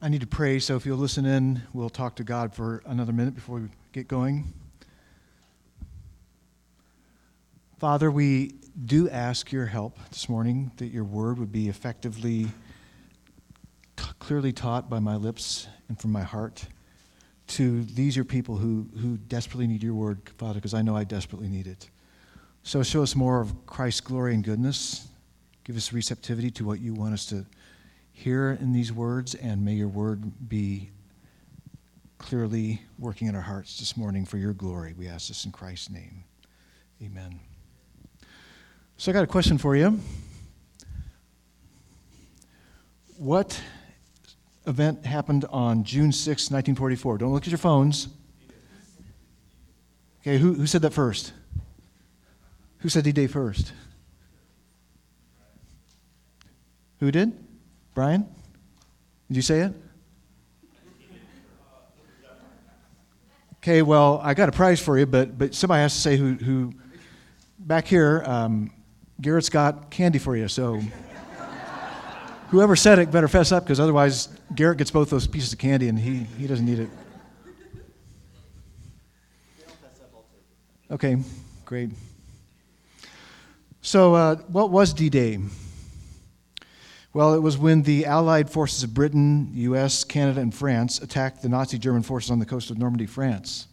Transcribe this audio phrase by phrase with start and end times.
[0.00, 3.12] I need to pray, so if you'll listen in, we'll talk to God for another
[3.12, 4.52] minute before we get going.
[7.80, 12.46] Father, we do ask your help this morning that your word would be effectively,
[13.96, 16.64] t- clearly taught by my lips and from my heart
[17.48, 21.02] to these your people who, who desperately need your word, Father, because I know I
[21.02, 21.90] desperately need it.
[22.62, 25.08] So show us more of Christ's glory and goodness.
[25.64, 27.44] Give us receptivity to what you want us to
[28.18, 30.90] hear in these words, and may your word be
[32.18, 34.92] clearly working in our hearts this morning for your glory.
[34.98, 36.24] We ask this in Christ's name.
[37.00, 37.38] Amen.
[38.96, 40.00] So I got a question for you.
[43.18, 43.60] What
[44.66, 47.18] event happened on June 6, 1944?
[47.18, 48.08] Don't look at your phones.
[50.22, 51.32] Okay, who, who said that first?
[52.78, 53.72] Who said D Day first?
[56.98, 57.47] Who did?
[57.98, 58.24] Brian?
[59.26, 59.72] Did you say it?
[63.56, 66.34] Okay, well, I got a prize for you, but, but somebody has to say who,
[66.34, 66.72] who
[67.58, 68.70] back here, um,
[69.20, 70.80] Garrett's got candy for you, so
[72.50, 75.88] whoever said it better fess up because otherwise Garrett gets both those pieces of candy
[75.88, 76.90] and he, he doesn't need it.
[80.88, 81.16] Okay,
[81.64, 81.90] great.
[83.82, 85.40] So, uh, what was D Day?
[87.18, 91.48] Well, it was when the Allied forces of Britain, US, Canada, and France attacked the
[91.48, 93.66] Nazi German forces on the coast of Normandy, France.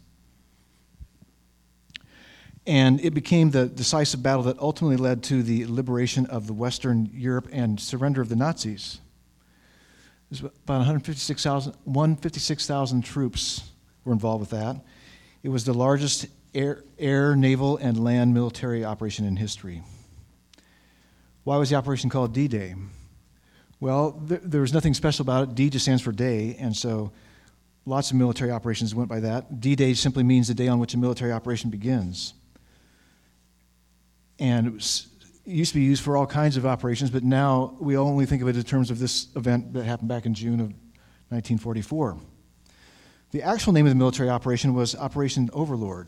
[2.65, 7.11] And it became the decisive battle that ultimately led to the liberation of the Western
[7.13, 8.99] Europe and surrender of the Nazis.
[10.31, 13.69] There's about 156,000 156, troops
[14.05, 14.77] were involved with that.
[15.43, 19.83] It was the largest air, air, naval, and land military operation in history.
[21.43, 22.73] Why was the operation called D Day?
[23.86, 25.53] Well, there, there, was nothing special about it.
[25.53, 27.11] D just stands for day, and so
[27.86, 29.61] lots of military operations went by that.
[29.61, 32.33] D Day simply means the day on which a military operation begins.
[34.39, 35.08] And it, was,
[35.45, 38.42] it used to be used for all kinds of operations, but now we only think
[38.42, 40.70] of it in terms of this event that happened back in June of
[41.30, 42.17] 1944.
[43.33, 46.08] The actual name of the military operation was Operation Overlord.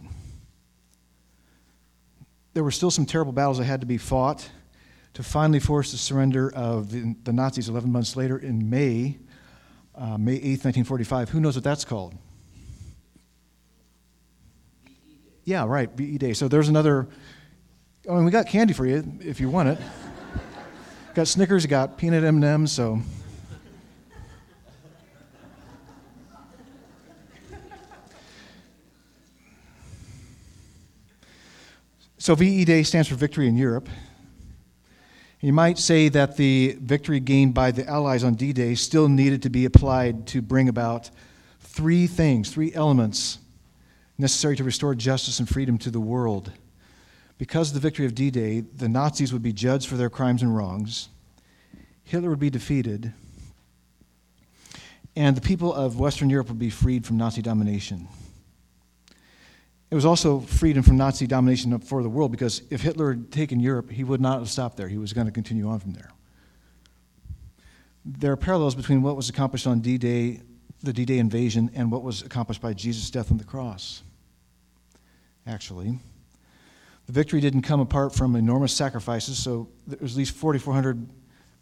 [2.56, 4.50] There were still some terrible battles that had to be fought
[5.17, 9.17] to finally force the surrender of the, the Nazis 11 months later in May,
[9.95, 11.29] uh, May 8th, 1945.
[11.29, 12.13] Who knows what that's called?
[15.44, 16.33] Yeah, right, VE Day.
[16.33, 17.07] So there's another
[18.07, 19.79] I mean, we got candy for you if you want it.
[21.16, 23.01] got Snickers, got peanut M&Ms, so.
[32.19, 33.89] So VE Day stands for Victory in Europe.
[35.47, 39.44] You might say that the victory gained by the Allies on D Day still needed
[39.44, 41.09] to be applied to bring about
[41.62, 43.40] three things, three elements
[44.18, 46.52] necessary to restore justice and freedom to the world.
[47.38, 50.41] Because of the victory of D Day, the Nazis would be judged for their crimes
[50.41, 51.07] and wrongs,
[52.03, 53.13] Hitler would be defeated,
[55.16, 58.09] and the people of Western Europe would be freed from Nazi domination.
[59.90, 63.59] It was also freedom from Nazi domination for the world because if Hitler had taken
[63.59, 64.90] Europe, he would not have stopped there.
[64.90, 66.12] He was going to continue on from there.
[68.03, 70.42] There are parallels between what was accomplished on D Day,
[70.84, 74.02] the D Day invasion, and what was accomplished by Jesus' death on the cross,
[75.46, 76.00] actually.
[77.06, 81.08] The victory didn't come apart from enormous sacrifices, so there was at least 4,400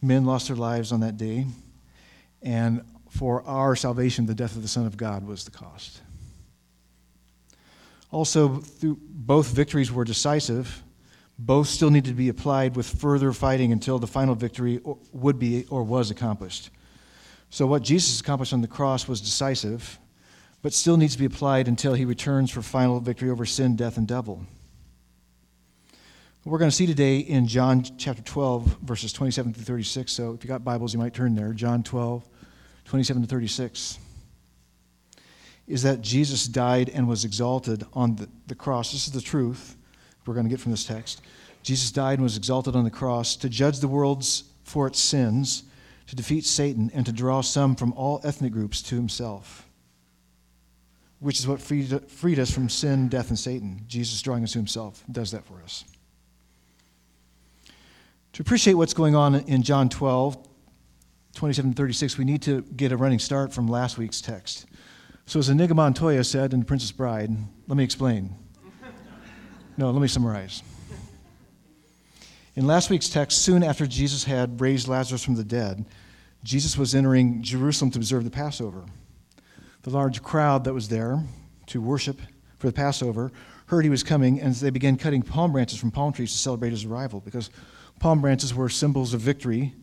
[0.01, 1.45] men lost their lives on that day.
[2.41, 6.01] And for our salvation, the death of the Son of God was the cost.
[8.15, 10.81] Also, both victories were decisive.
[11.37, 14.79] Both still needed to be applied with further fighting until the final victory
[15.11, 16.69] would be or was accomplished.
[17.49, 19.99] So, what Jesus accomplished on the cross was decisive,
[20.61, 23.97] but still needs to be applied until he returns for final victory over sin, death,
[23.97, 24.45] and devil.
[26.45, 30.09] We're going to see today in John chapter 12, verses 27 through 36.
[30.09, 31.51] So if you've got Bibles, you might turn there.
[31.51, 32.25] John 12,
[32.85, 33.99] 27 to 36.
[35.67, 38.91] Is that Jesus died and was exalted on the, the cross.
[38.91, 39.75] This is the truth
[40.25, 41.21] we're going to get from this text.
[41.63, 45.63] Jesus died and was exalted on the cross to judge the world's for its sins,
[46.07, 49.67] to defeat Satan, and to draw some from all ethnic groups to himself,
[51.19, 53.81] which is what freed, freed us from sin, death, and Satan.
[53.87, 55.85] Jesus drawing us to himself does that for us.
[58.33, 60.37] To appreciate what's going on in John 12,
[61.35, 64.65] 27 36, we need to get a running start from last week's text.
[65.27, 67.31] So, as Inigo Montoya said in The Princess Bride,
[67.67, 68.35] let me explain.
[69.75, 70.61] No, let me summarize.
[72.55, 75.85] In last week's text, soon after Jesus had raised Lazarus from the dead,
[76.43, 78.85] Jesus was entering Jerusalem to observe the Passover.
[79.81, 81.23] The large crowd that was there
[81.67, 82.21] to worship
[82.59, 83.31] for the Passover
[83.65, 86.69] heard he was coming, and they began cutting palm branches from palm trees to celebrate
[86.69, 87.49] his arrival because
[87.99, 89.73] palm branches were symbols of victory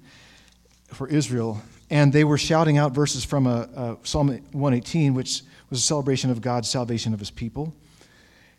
[0.87, 1.61] for Israel.
[1.93, 6.31] And they were shouting out verses from a, a Psalm 118, which was a celebration
[6.31, 7.75] of God's salvation of his people.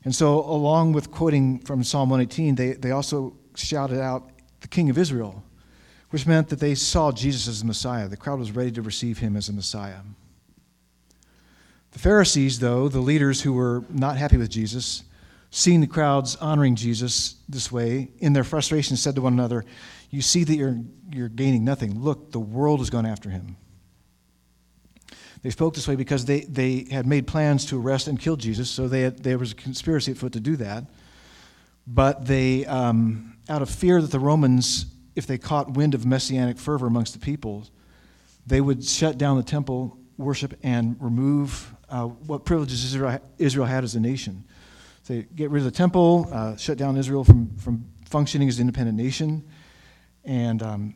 [0.06, 4.30] And so, along with quoting from Psalm 118, they, they also shouted out
[4.62, 5.44] the King of Israel,
[6.12, 8.08] which meant that they saw Jesus as the Messiah.
[8.08, 10.02] The crowd was ready to receive him as a Messiah.
[11.94, 15.02] The Pharisees, though, the leaders who were not happy with Jesus,
[15.50, 19.66] seeing the crowds honoring Jesus this way, in their frustration said to one another,
[20.14, 20.78] You see that you're,
[21.12, 22.00] you're gaining nothing.
[22.00, 23.58] Look, the world has gone after him.
[25.42, 28.70] They spoke this way because they, they had made plans to arrest and kill Jesus,
[28.70, 30.84] so they had, there was a conspiracy afoot to do that.
[31.88, 36.60] But they, um, out of fear that the Romans, if they caught wind of messianic
[36.60, 37.66] fervor amongst the people,
[38.46, 43.84] they would shut down the temple worship and remove uh, what privileges Israel, Israel had
[43.84, 44.44] as a nation.
[45.08, 48.62] They get rid of the temple, uh, shut down Israel from, from functioning as an
[48.62, 49.44] independent nation,
[50.24, 50.94] and um,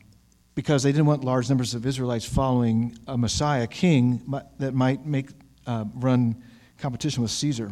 [0.54, 4.22] because they didn't want large numbers of Israelites following a Messiah king
[4.58, 5.30] that might make
[5.66, 6.42] uh, run
[6.78, 7.70] competition with Caesar.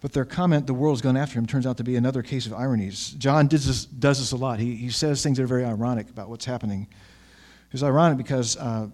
[0.00, 2.54] But their comment, the world's gone after him, turns out to be another case of
[2.54, 3.10] ironies.
[3.18, 4.60] John does this, does this a lot.
[4.60, 6.86] He, he says things that are very ironic about what's happening.
[7.72, 8.88] It's ironic because uh,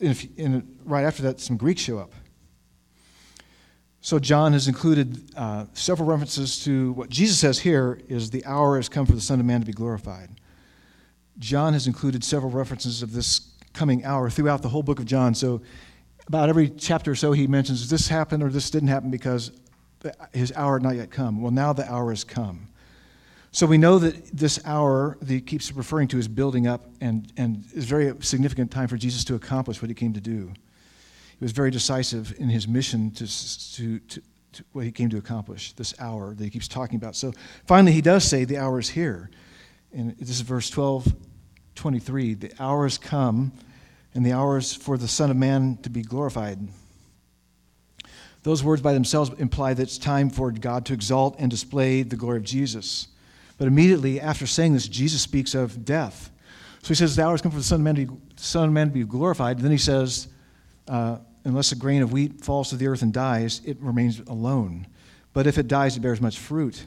[0.00, 2.12] in, in, right after that, some Greeks show up.
[4.06, 8.76] So John has included uh, several references to what Jesus says here is the hour
[8.76, 10.30] has come for the Son of Man to be glorified.
[11.40, 15.34] John has included several references of this coming hour throughout the whole book of John.
[15.34, 15.60] So
[16.28, 19.50] about every chapter or so he mentions this happened or this didn't happen because
[20.32, 21.42] his hour had not yet come.
[21.42, 22.68] Well, now the hour has come.
[23.50, 27.32] So we know that this hour that he keeps referring to is building up and,
[27.36, 30.52] and is very significant time for Jesus to accomplish what he came to do.
[31.38, 34.22] He was very decisive in his mission to, to, to,
[34.52, 37.14] to, what he came to accomplish, this hour that he keeps talking about.
[37.14, 37.32] So
[37.66, 39.30] finally, he does say the hour is here.
[39.92, 41.14] And this is verse 12,
[41.74, 42.34] 23.
[42.34, 43.52] The hour has come,
[44.14, 46.58] and the hour is for the Son of Man to be glorified.
[48.42, 52.16] Those words by themselves imply that it's time for God to exalt and display the
[52.16, 53.08] glory of Jesus.
[53.58, 56.30] But immediately after saying this, Jesus speaks of death.
[56.82, 58.68] So he says, The hour has come for the Son of Man to be, Son
[58.68, 59.56] of Man to be glorified.
[59.56, 60.28] And then he says,
[60.88, 64.86] uh, unless a grain of wheat falls to the earth and dies, it remains alone.
[65.32, 66.86] But if it dies, it bears much fruit.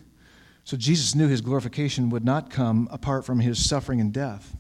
[0.64, 4.56] So Jesus knew his glorification would not come apart from his suffering and death.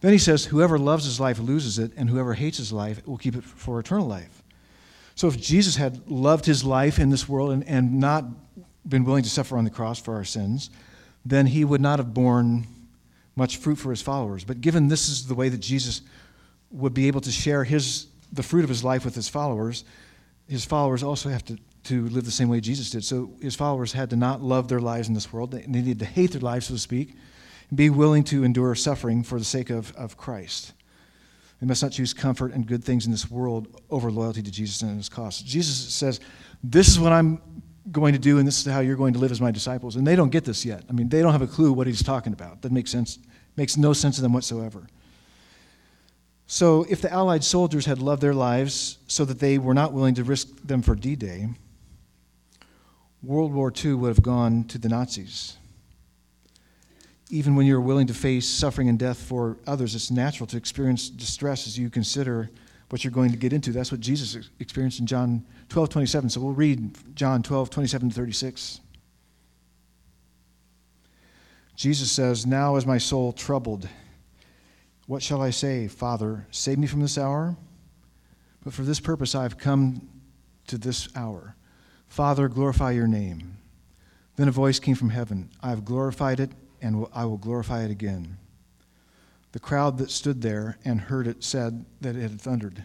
[0.00, 3.18] Then he says, Whoever loves his life loses it, and whoever hates his life will
[3.18, 4.42] keep it for eternal life.
[5.14, 8.24] So if Jesus had loved his life in this world and, and not
[8.88, 10.70] been willing to suffer on the cross for our sins,
[11.24, 12.66] then he would not have borne
[13.36, 14.44] much fruit for his followers.
[14.44, 16.02] But given this is the way that Jesus
[16.70, 19.84] would be able to share his, the fruit of his life with his followers,
[20.48, 23.04] his followers also have to, to live the same way Jesus did.
[23.04, 25.52] So his followers had to not love their lives in this world.
[25.52, 27.14] They needed to hate their lives, so to speak,
[27.68, 30.72] and be willing to endure suffering for the sake of, of Christ.
[31.60, 34.80] They must not choose comfort and good things in this world over loyalty to Jesus
[34.82, 35.40] and his cause.
[35.40, 36.18] Jesus says,
[36.64, 37.40] This is what I'm
[37.92, 39.96] going to do, and this is how you're going to live as my disciples.
[39.96, 40.84] And they don't get this yet.
[40.88, 42.62] I mean, they don't have a clue what he's talking about.
[42.62, 43.18] That makes sense,
[43.56, 44.86] makes no sense to them whatsoever.
[46.52, 50.16] So, if the Allied soldiers had loved their lives so that they were not willing
[50.16, 51.48] to risk them for D Day,
[53.22, 55.58] World War II would have gone to the Nazis.
[57.28, 61.08] Even when you're willing to face suffering and death for others, it's natural to experience
[61.08, 62.50] distress as you consider
[62.88, 63.70] what you're going to get into.
[63.70, 66.30] That's what Jesus experienced in John 12, 27.
[66.30, 68.80] So we'll read John 12, 27 to 36.
[71.76, 73.88] Jesus says, Now is my soul troubled.
[75.10, 75.88] What shall I say?
[75.88, 77.56] Father, save me from this hour?
[78.62, 80.08] But for this purpose I have come
[80.68, 81.56] to this hour.
[82.06, 83.56] Father, glorify your name.
[84.36, 87.90] Then a voice came from heaven I have glorified it, and I will glorify it
[87.90, 88.38] again.
[89.50, 92.84] The crowd that stood there and heard it said that it had thundered.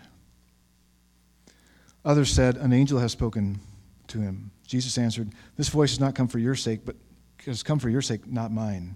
[2.03, 3.59] Others said, An angel has spoken
[4.07, 4.49] to him.
[4.65, 6.95] Jesus answered, This voice has not come for your sake, but
[7.45, 8.95] has come for your sake, not mine.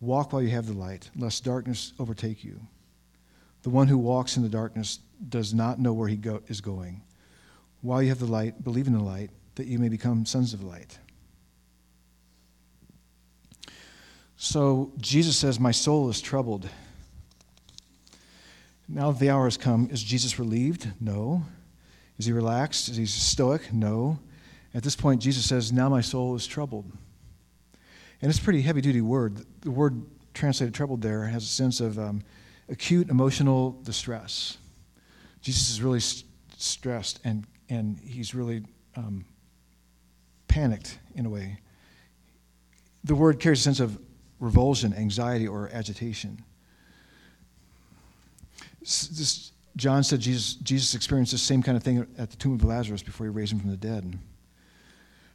[0.00, 2.60] Walk while you have the light, lest darkness overtake you.
[3.62, 7.02] The one who walks in the darkness does not know where he go- is going.
[7.80, 10.62] While you have the light, believe in the light, that you may become sons of
[10.62, 10.98] light.
[14.36, 16.68] So Jesus says, My soul is troubled.
[18.88, 19.88] Now that the hour has come.
[19.90, 20.88] Is Jesus relieved?
[21.00, 21.42] No.
[22.18, 22.88] Is he relaxed?
[22.88, 23.72] Is he stoic?
[23.72, 24.18] No.
[24.74, 26.90] At this point, Jesus says, Now my soul is troubled.
[28.20, 29.44] And it's a pretty heavy duty word.
[29.60, 30.02] The word
[30.34, 32.22] translated troubled there has a sense of um,
[32.68, 34.58] acute emotional distress.
[35.40, 38.64] Jesus is really st- stressed and, and he's really
[38.96, 39.24] um,
[40.48, 41.58] panicked in a way.
[43.04, 44.00] The word carries a sense of
[44.40, 46.42] revulsion, anxiety, or agitation.
[48.80, 52.64] This, John said Jesus, Jesus experienced the same kind of thing at the tomb of
[52.64, 54.18] Lazarus before he raised him from the dead.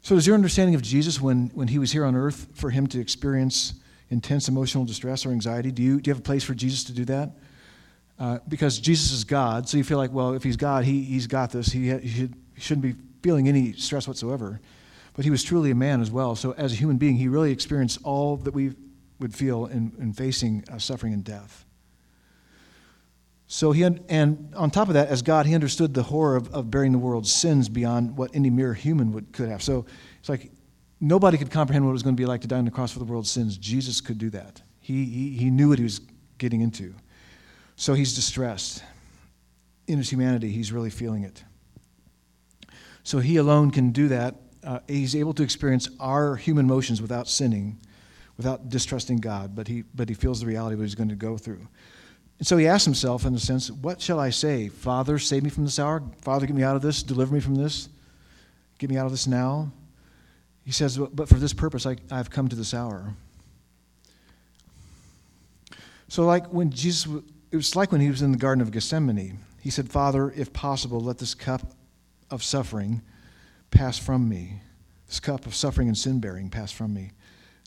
[0.04, 2.88] So, is your understanding of Jesus when, when he was here on earth for him
[2.88, 3.74] to experience
[4.10, 5.72] intense emotional distress or anxiety?
[5.72, 7.32] Do you, do you have a place for Jesus to do that?
[8.20, 11.26] Uh, because Jesus is God, so you feel like, well, if he's God, he, he's
[11.26, 11.68] got this.
[11.68, 14.60] He, he, should, he shouldn't be feeling any stress whatsoever.
[15.14, 16.36] But he was truly a man as well.
[16.36, 18.74] So, as a human being, he really experienced all that we
[19.20, 21.64] would feel in, in facing uh, suffering and death.
[23.54, 26.72] So he, and on top of that, as God, he understood the horror of, of
[26.72, 29.62] bearing the world's sins beyond what any mere human would, could have.
[29.62, 29.86] So
[30.18, 30.50] it's like
[31.00, 32.92] nobody could comprehend what it was going to be like to die on the cross
[32.92, 33.56] for the world's sins.
[33.60, 34.64] Jesus could do that.
[34.80, 36.02] He, he, he knew what he was
[36.40, 36.96] getting into.
[37.76, 38.84] So he's distressed.
[39.86, 41.44] In his humanity, he's really feeling it.
[43.04, 44.34] So he alone can do that.
[44.64, 47.80] Uh, he's able to experience our human emotions without sinning,
[48.36, 51.16] without distrusting God, but he, but he feels the reality of what he's going to
[51.16, 51.68] go through.
[52.40, 54.68] And so he asks himself, in a sense, what shall I say?
[54.68, 56.04] Father, save me from this hour.
[56.22, 57.04] Father, get me out of this.
[57.04, 57.90] Deliver me from this.
[58.80, 59.72] Get me out of this now.
[60.66, 63.14] He says, but for this purpose, I, I've come to this hour.
[66.08, 67.12] So, like when Jesus,
[67.52, 69.40] it was like when he was in the Garden of Gethsemane.
[69.62, 71.74] He said, Father, if possible, let this cup
[72.30, 73.02] of suffering
[73.72, 74.62] pass from me.
[75.08, 77.12] This cup of suffering and sin bearing pass from me.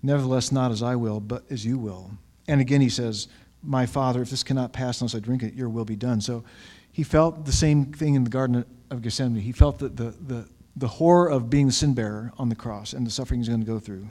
[0.02, 2.11] Nevertheless, not as I will, but as you will.
[2.46, 3.28] And again, he says,
[3.63, 6.21] my Father, if this cannot pass unless I drink it, your will be done.
[6.21, 6.45] So
[6.93, 9.43] he felt the same thing in the Garden of Gethsemane.
[9.43, 12.93] He felt the, the, the, the horror of being the sin bearer on the cross
[12.93, 14.09] and the suffering he's going to go through.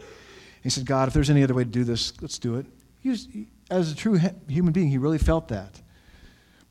[0.61, 2.65] He said, God, if there's any other way to do this, let's do it.
[2.99, 3.27] He was,
[3.69, 5.81] as a true human being, he really felt that.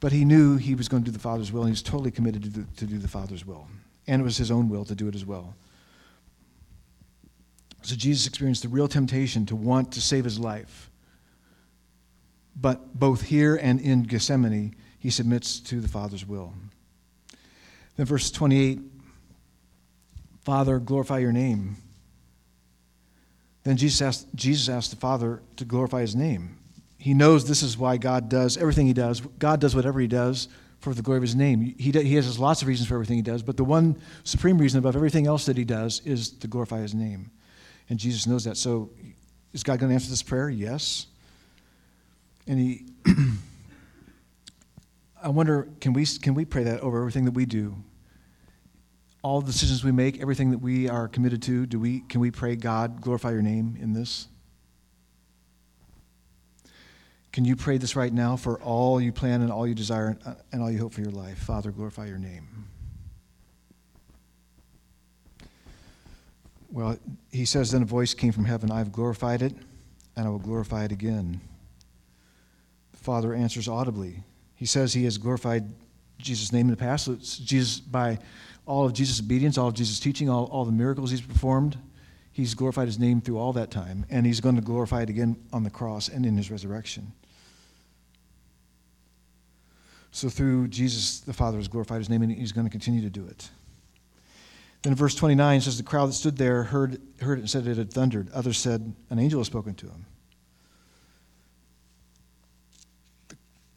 [0.01, 2.11] But he knew he was going to do the Father's will, and he was totally
[2.11, 3.69] committed to do, to do the Father's will.
[4.07, 5.55] And it was his own will to do it as well.
[7.83, 10.91] So Jesus experienced the real temptation to want to save his life
[12.57, 16.55] but both here and in Gethsemane, he submits to the Father's will.
[17.97, 18.81] Then, verse 28
[20.45, 21.77] Father, glorify your name.
[23.63, 26.59] Then Jesus asked, Jesus asked the Father to glorify his name.
[26.99, 29.21] He knows this is why God does everything he does.
[29.21, 30.49] God does whatever he does
[30.81, 31.75] for the glory of his name.
[31.79, 34.79] He, he has lots of reasons for everything he does, but the one supreme reason
[34.79, 37.31] above everything else that he does is to glorify his name.
[37.89, 38.59] And Jesus knows that.
[38.59, 38.91] So,
[39.55, 40.51] is God going to answer this prayer?
[40.51, 41.07] Yes.
[42.47, 42.87] And he,
[45.23, 47.77] I wonder, can we, can we pray that over everything that we do?
[49.23, 52.31] All the decisions we make, everything that we are committed to, do we, can we
[52.31, 54.29] pray, God, glorify your name in this?
[57.33, 60.17] Can you pray this right now for all you plan and all you desire
[60.53, 61.39] and uh, all you hope for your life?
[61.39, 62.47] Father, glorify your name.
[66.71, 66.97] Well,
[67.33, 69.55] he says, Then a voice came from heaven I have glorified it,
[70.15, 71.41] and I will glorify it again.
[73.05, 74.25] Father answers audibly.
[74.55, 75.65] He says he has glorified
[76.19, 77.07] Jesus' name in the past.
[77.45, 78.19] Jesus, by
[78.65, 81.77] all of Jesus' obedience, all of Jesus' teaching, all, all the miracles he's performed,
[82.33, 84.07] he's glorified his name through all that time.
[84.09, 87.13] And he's going to glorify it again on the cross and in his resurrection.
[90.11, 93.11] So through Jesus, the Father has glorified his name, and he's going to continue to
[93.11, 93.51] do it.
[94.81, 97.77] Then verse 29 says, The crowd that stood there heard, heard it and said it
[97.77, 98.31] had thundered.
[98.33, 100.07] Others said, An angel has spoken to him.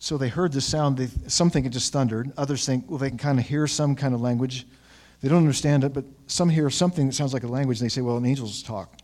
[0.07, 0.95] So they heard the sound.
[0.95, 2.31] They, some think it just thundered.
[2.37, 4.65] Others think, well, they can kind of hear some kind of language.
[5.19, 7.93] They don't understand it, but some hear something that sounds like a language, and they
[7.93, 8.97] say, well, an angel's talk.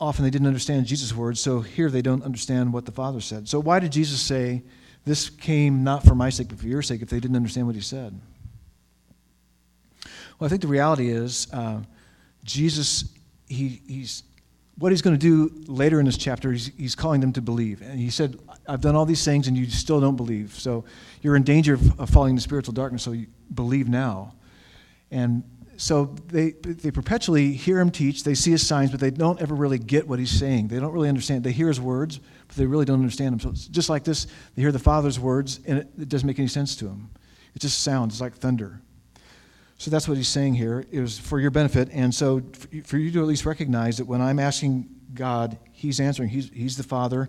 [0.00, 3.50] Often they didn't understand Jesus' words, so here they don't understand what the Father said.
[3.50, 4.62] So why did Jesus say,
[5.04, 7.76] this came not for my sake, but for your sake, if they didn't understand what
[7.76, 8.18] he said?
[10.38, 11.80] Well, I think the reality is uh,
[12.44, 13.12] Jesus,
[13.46, 14.22] he, he's
[14.76, 17.80] what he's going to do later in this chapter, he's, he's, calling them to believe.
[17.80, 20.54] And he said, I've done all these things and you still don't believe.
[20.54, 20.84] So
[21.22, 24.34] you're in danger of, of falling into spiritual darkness, so you believe now.
[25.10, 25.42] And
[25.76, 29.54] so they, they perpetually hear him teach, they see his signs, but they don't ever
[29.54, 30.68] really get what he's saying.
[30.68, 31.44] They don't really understand.
[31.44, 33.40] They hear his words, but they really don't understand them.
[33.40, 36.38] So it's just like this, they hear the Father's words, and it, it doesn't make
[36.38, 37.10] any sense to them.
[37.54, 38.80] It just sounds like thunder.
[39.78, 40.84] So that's what he's saying here.
[40.90, 41.88] It was for your benefit.
[41.92, 42.42] And so
[42.84, 46.28] for you to at least recognize that when I'm asking God, he's answering.
[46.28, 47.28] He's, he's the Father,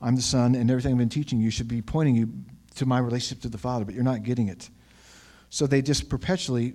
[0.00, 2.32] I'm the Son, and everything I've been teaching you should be pointing you
[2.76, 4.68] to my relationship to the Father, but you're not getting it.
[5.48, 6.74] So they just perpetually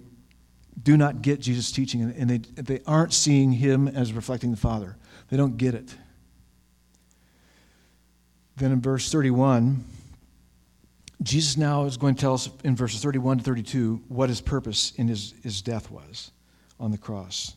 [0.81, 4.97] do not get Jesus' teaching, and they, they aren't seeing him as reflecting the Father.
[5.29, 5.95] They don't get it.
[8.57, 9.83] Then in verse 31,
[11.21, 14.91] Jesus now is going to tell us in verses 31 to 32 what his purpose
[14.95, 16.31] in his, his death was
[16.79, 17.55] on the cross.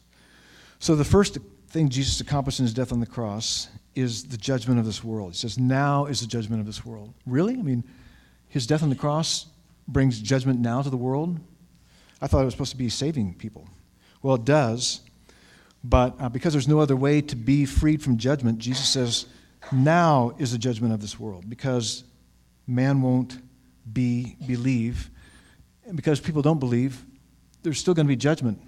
[0.78, 4.78] So the first thing Jesus accomplished in his death on the cross is the judgment
[4.78, 5.32] of this world.
[5.32, 7.14] He says, Now is the judgment of this world.
[7.26, 7.54] Really?
[7.54, 7.84] I mean,
[8.48, 9.46] his death on the cross
[9.86, 11.38] brings judgment now to the world?
[12.20, 13.68] I thought it was supposed to be saving people.
[14.22, 15.00] Well, it does,
[15.82, 19.26] but uh, because there's no other way to be freed from judgment, Jesus says,
[19.72, 22.04] now is the judgment of this world because
[22.66, 23.38] man won't
[23.92, 25.10] be believe
[25.86, 27.04] and because people don't believe
[27.62, 28.60] there's still going to be judgment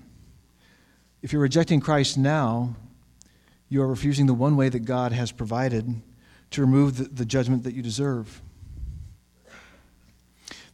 [1.22, 2.74] if you're rejecting christ now
[3.68, 6.02] you are refusing the one way that god has provided
[6.50, 8.40] to remove the, the judgment that you deserve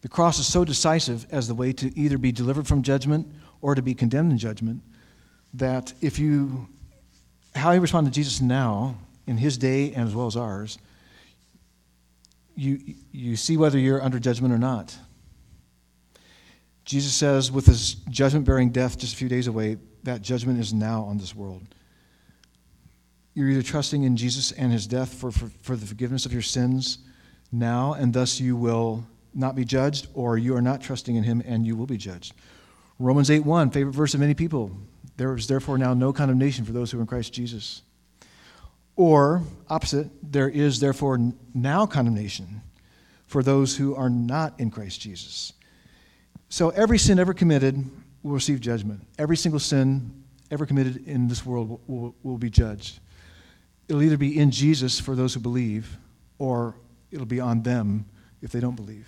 [0.02, 3.26] the cross is so decisive as the way to either be delivered from judgment
[3.60, 4.82] or to be condemned in judgment
[5.54, 6.68] that if you,
[7.54, 8.96] how you respond to Jesus now,
[9.26, 10.78] in his day and as well as ours,
[12.56, 12.80] you,
[13.12, 14.96] you see whether you're under judgment or not.
[16.84, 20.74] Jesus says, with his judgment bearing death just a few days away, that judgment is
[20.74, 21.62] now on this world.
[23.34, 26.42] You're either trusting in Jesus and his death for, for, for the forgiveness of your
[26.42, 26.98] sins
[27.50, 31.42] now, and thus you will not be judged, or you are not trusting in him
[31.46, 32.34] and you will be judged.
[32.98, 34.70] Romans 8 1, favorite verse of many people.
[35.16, 37.82] There is therefore now no condemnation for those who are in Christ Jesus.
[38.96, 41.18] Or, opposite, there is therefore
[41.54, 42.62] now condemnation
[43.26, 45.54] for those who are not in Christ Jesus.
[46.50, 47.82] So every sin ever committed
[48.22, 49.00] will receive judgment.
[49.18, 53.00] Every single sin ever committed in this world will, will, will be judged.
[53.88, 55.98] It'll either be in Jesus for those who believe,
[56.38, 56.74] or
[57.10, 58.06] it'll be on them
[58.40, 59.06] if they don't believe.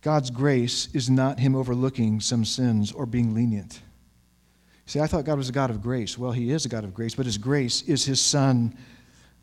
[0.00, 3.80] God's grace is not Him overlooking some sins or being lenient.
[4.86, 6.16] See, I thought God was a God of grace.
[6.16, 8.76] Well, He is a God of grace, but His grace is His Son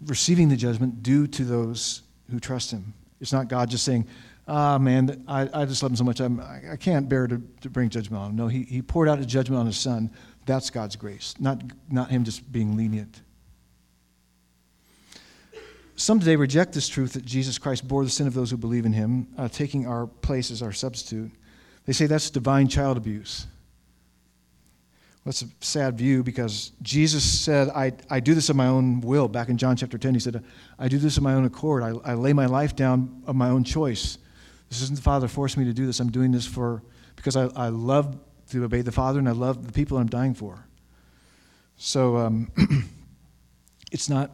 [0.06, 2.94] receiving the judgment due to those who trust Him.
[3.22, 4.08] It's not God just saying,
[4.48, 7.70] ah, man, I, I just love Him so much, I'm, I can't bear to, to
[7.70, 8.36] bring judgment on Him.
[8.36, 10.10] No, he, he poured out His judgment on His Son.
[10.46, 13.22] That's God's grace, not, not Him just being lenient.
[15.98, 18.86] Some today reject this truth that Jesus Christ bore the sin of those who believe
[18.86, 21.32] in him, uh, taking our place as our substitute.
[21.86, 23.48] They say that's divine child abuse.
[25.24, 29.00] Well, that's a sad view because Jesus said, I, I do this of my own
[29.00, 29.30] will.
[29.30, 30.44] Back in John chapter 10, he said,
[30.78, 31.82] I do this of my own accord.
[31.82, 34.18] I, I lay my life down of my own choice.
[34.70, 36.02] This isn't the Father forcing me to do this.
[36.02, 36.84] I'm doing this for
[37.16, 38.18] because I, I love
[38.52, 40.66] to obey the Father and I love the people I'm dying for.
[41.78, 42.52] So um,
[43.92, 44.32] it's not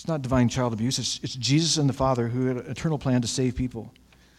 [0.00, 0.98] it's not divine child abuse.
[0.98, 3.92] It's, it's Jesus and the Father who had an eternal plan to save people.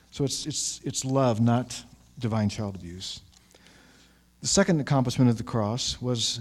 [0.09, 1.83] So it's, it's, it's love, not
[2.17, 3.21] divine child abuse.
[4.41, 6.39] The second accomplishment of the cross was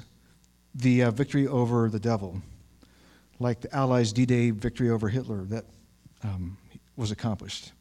[0.74, 2.40] the uh, victory over the devil,
[3.38, 5.66] like the Allies' D Day victory over Hitler that
[6.24, 6.56] um,
[6.96, 7.72] was accomplished,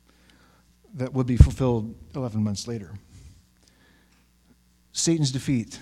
[0.95, 2.91] that would be fulfilled 11 months later.
[4.99, 5.79] Satan's defeat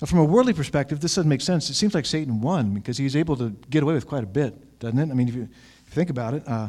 [0.00, 1.68] now, from a worldly perspective, this doesn't make sense.
[1.70, 4.78] It seems like Satan won because he's able to get away with quite a bit,
[4.78, 5.10] doesn't it?
[5.10, 5.48] I mean, if you,
[5.90, 6.68] think about it, uh,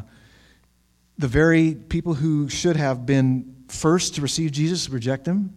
[1.18, 5.54] the very people who should have been first to receive Jesus reject him.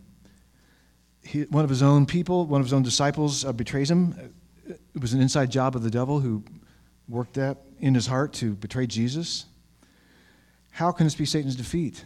[1.24, 4.34] He, one of his own people, one of his own disciples, uh, betrays him.
[4.68, 6.44] It was an inside job of the devil who
[7.08, 9.46] worked that in his heart to betray Jesus.
[10.72, 12.04] How can this be Satan's defeat?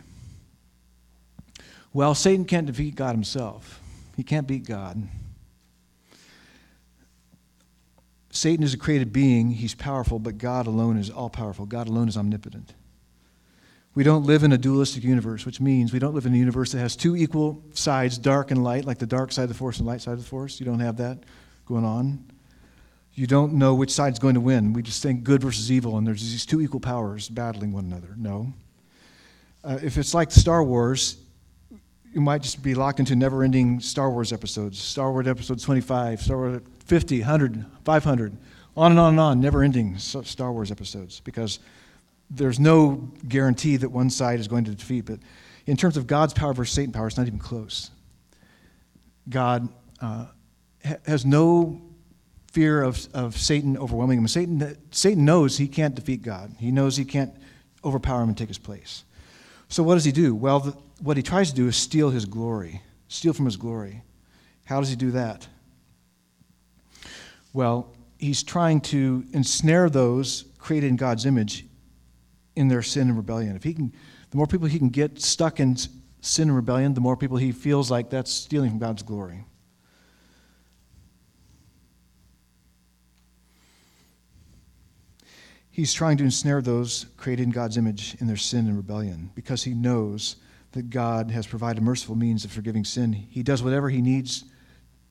[1.93, 3.81] Well, Satan can't defeat God himself.
[4.15, 5.07] He can't beat God.
[8.31, 11.65] Satan is a created being, he's powerful, but God alone is all powerful.
[11.65, 12.73] God alone is omnipotent.
[13.95, 16.71] We don't live in a dualistic universe, which means we don't live in a universe
[16.73, 19.79] that has two equal sides, dark and light, like the dark side of the force
[19.79, 20.59] and light side of the force.
[20.59, 21.23] You don't have that
[21.65, 22.23] going on.
[23.15, 24.73] You don't know which side's going to win.
[24.73, 28.13] We just think good versus evil, and there's these two equal powers battling one another.
[28.15, 28.53] No.
[29.63, 31.17] Uh, if it's like Star Wars,
[32.13, 34.79] you might just be locked into never ending Star Wars episodes.
[34.79, 38.37] Star Wars episode 25, Star Wars 50, 100, 500,
[38.75, 41.59] on and on and on, never ending Star Wars episodes because
[42.29, 45.05] there's no guarantee that one side is going to defeat.
[45.05, 45.19] But
[45.65, 47.91] In terms of God's power versus Satan's power, it's not even close.
[49.29, 49.67] God
[50.01, 50.27] uh,
[50.85, 51.81] ha- has no
[52.51, 54.27] fear of, of Satan overwhelming him.
[54.27, 57.33] Satan, Satan knows he can't defeat God, he knows he can't
[57.83, 59.03] overpower him and take his place.
[59.69, 60.33] So, what does he do?
[60.33, 64.03] Well, the, what he tries to do is steal his glory, steal from his glory.
[64.65, 65.47] How does he do that?
[67.53, 71.65] Well, he's trying to ensnare those created in God's image
[72.55, 73.55] in their sin and rebellion.
[73.55, 73.93] If he can,
[74.31, 75.77] the more people he can get stuck in
[76.21, 79.45] sin and rebellion, the more people he feels like that's stealing from God's glory.
[85.77, 89.63] He's trying to ensnare those created in God's image in their sin and rebellion because
[89.63, 90.37] he knows
[90.71, 93.13] that God has provided merciful means of forgiving sin.
[93.13, 94.45] He does whatever he needs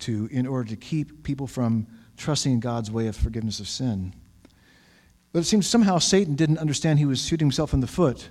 [0.01, 4.13] to in order to keep people from trusting in God's way of forgiveness of sin.
[5.33, 8.29] But it seems somehow Satan didn't understand he was shooting himself in the foot.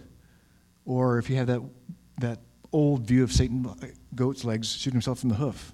[0.84, 1.62] Or if you have that,
[2.20, 2.40] that
[2.74, 5.74] old view of Satan, uh, goat's legs, shooting himself in the hoof.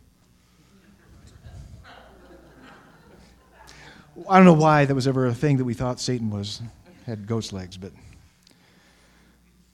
[4.30, 6.62] I don't know why that was ever a thing that we thought Satan was
[7.06, 7.92] had goat's legs, but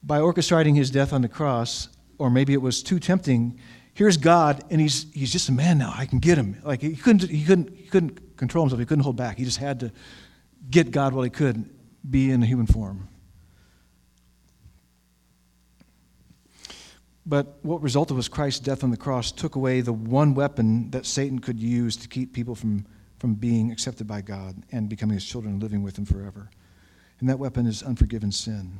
[0.02, 3.58] by orchestrating his death on the cross, or maybe it was too tempting.
[3.94, 5.92] Here's God, and he's he's just a man now.
[5.96, 6.56] I can get him.
[6.64, 8.80] Like he couldn't he couldn't he couldn't control himself.
[8.80, 9.38] He couldn't hold back.
[9.38, 9.92] He just had to
[10.70, 11.68] get God while he could,
[12.08, 13.08] be in a human form.
[17.28, 21.04] But what resulted was Christ's death on the cross took away the one weapon that
[21.04, 22.86] Satan could use to keep people from,
[23.18, 26.50] from being accepted by God and becoming his children and living with him forever.
[27.20, 28.78] And that weapon is unforgiven sin.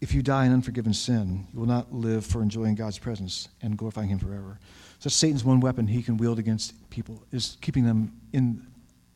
[0.00, 3.78] If you die in unforgiven sin, you will not live for enjoying God's presence and
[3.78, 4.58] glorifying him forever.
[4.98, 8.66] So Satan's one weapon he can wield against people is keeping them in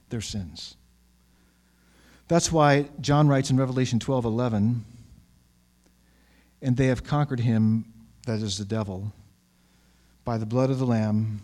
[0.08, 0.76] their sins.
[2.28, 4.84] That's why John writes in Revelation 12 11,
[6.62, 7.92] and they have conquered him,
[8.26, 9.12] that is the devil,
[10.24, 11.40] by the blood of the Lamb,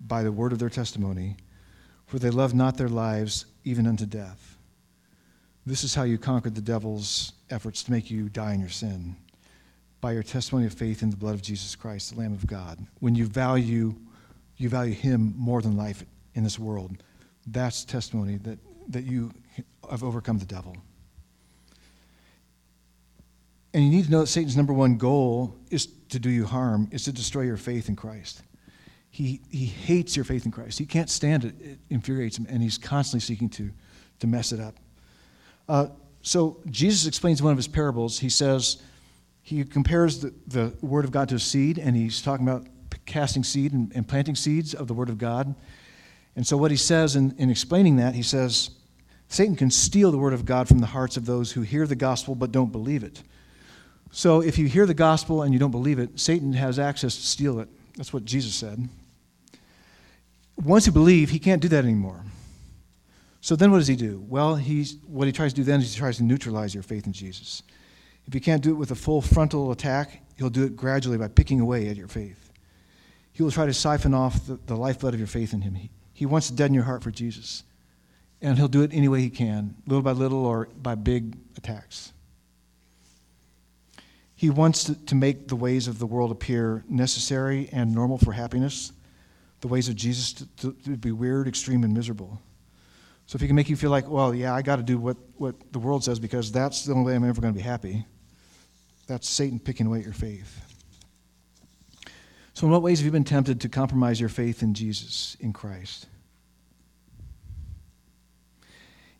[0.00, 1.36] by the word of their testimony,
[2.06, 4.56] for they loved not their lives even unto death.
[5.66, 9.16] This is how you conquered the devil's efforts to make you die in your sin
[10.00, 12.78] by your testimony of faith in the blood of Jesus Christ, the Lamb of God.
[13.00, 13.94] When you value,
[14.56, 16.96] you value him more than life in this world
[17.46, 18.58] that's testimony that,
[18.88, 19.32] that you
[19.90, 20.76] have overcome the devil.
[23.72, 26.88] And you need to know that Satan's number one goal is to do you harm,
[26.90, 28.42] is to destroy your faith in Christ.
[29.10, 30.78] He, he hates your faith in Christ.
[30.78, 31.54] He can't stand it.
[31.60, 33.70] It infuriates him, and he's constantly seeking to,
[34.20, 34.76] to mess it up.
[35.68, 35.86] Uh,
[36.22, 38.18] so Jesus explains one of his parables.
[38.18, 38.82] He says,
[39.42, 42.66] he compares the, the Word of God to a seed, and he's talking about
[43.06, 45.54] casting seed and, and planting seeds of the Word of God.
[46.36, 48.70] And so, what he says in, in explaining that, he says,
[49.28, 51.96] Satan can steal the word of God from the hearts of those who hear the
[51.96, 53.22] gospel but don't believe it.
[54.12, 57.22] So, if you hear the gospel and you don't believe it, Satan has access to
[57.22, 57.68] steal it.
[57.96, 58.88] That's what Jesus said.
[60.64, 62.22] Once you believe, he can't do that anymore.
[63.40, 64.24] So then what does he do?
[64.28, 67.06] Well, he's, what he tries to do then is he tries to neutralize your faith
[67.06, 67.62] in Jesus.
[68.26, 71.28] If he can't do it with a full frontal attack, he'll do it gradually by
[71.28, 72.52] picking away at your faith.
[73.32, 75.74] He will try to siphon off the, the lifeblood of your faith in him.
[75.74, 77.64] He, he wants to deaden your heart for Jesus.
[78.42, 82.12] And he'll do it any way he can, little by little or by big attacks.
[84.34, 88.32] He wants to, to make the ways of the world appear necessary and normal for
[88.32, 88.92] happiness,
[89.60, 92.40] the ways of Jesus to, to, to be weird, extreme, and miserable.
[93.26, 95.16] So if he can make you feel like, well, yeah, I got to do what,
[95.36, 98.04] what the world says because that's the only way I'm ever going to be happy,
[99.06, 100.60] that's Satan picking away at your faith.
[102.54, 105.52] So, in what ways have you been tempted to compromise your faith in Jesus, in
[105.52, 106.06] Christ?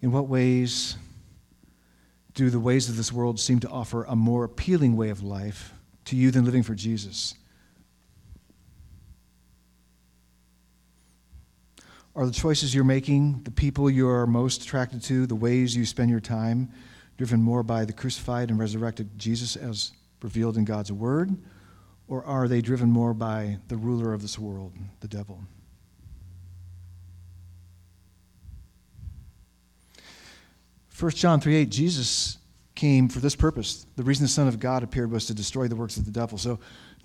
[0.02, 0.96] In what ways
[2.34, 5.72] do the ways of this world seem to offer a more appealing way of life
[6.06, 7.34] to you than living for Jesus?
[12.16, 15.86] Are the choices you're making, the people you are most attracted to, the ways you
[15.86, 16.70] spend your time,
[17.16, 19.92] driven more by the crucified and resurrected Jesus as
[20.22, 21.36] revealed in God's Word?
[22.08, 25.40] Or are they driven more by the ruler of this world, the devil?
[30.88, 32.38] First John 3 8, Jesus
[32.74, 33.86] came for this purpose.
[33.96, 36.36] The reason the Son of God appeared was to destroy the works of the devil.
[36.36, 36.58] So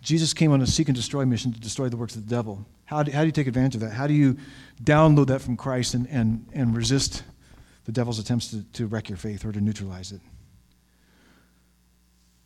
[0.05, 2.63] Jesus came on a seek and destroy mission to destroy the works of the devil.
[2.85, 3.91] How do, how do you take advantage of that?
[3.91, 4.37] How do you
[4.83, 7.23] download that from Christ and, and, and resist
[7.85, 10.21] the devil's attempts to, to wreck your faith or to neutralize it?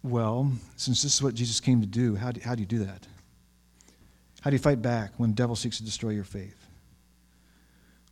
[0.03, 2.79] Well, since this is what Jesus came to do, how do, how do you do
[2.79, 3.05] that?
[4.39, 6.65] How do you fight back when the devil seeks to destroy your faith?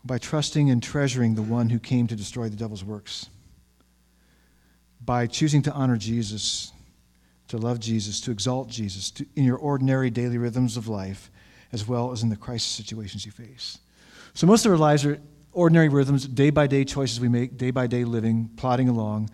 [0.04, 3.30] By trusting and treasuring the one who came to destroy the devil's works.
[5.00, 6.74] By choosing to honor Jesus,
[7.48, 11.32] to love Jesus, to exalt Jesus to, in your ordinary daily rhythms of life,
[11.72, 13.80] as well as in the crisis situations you face.
[14.34, 15.20] So, most of our lives are
[15.54, 19.30] ordinary rhythms, day by day choices we make, day by day living, plodding along.